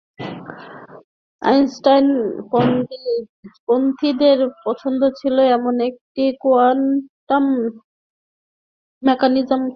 [1.41, 7.45] আইনস্টাইনপন্থীদের পছন্দ ছিল এমন একটি কোয়ান্টাম
[9.03, 9.69] মেকানিক্যাল তত্ত্ব।